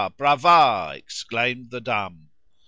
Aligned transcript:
Brava! 0.17 0.93
exclaimed 0.95 1.69
the 1.69 1.79
dumb." 1.79 2.31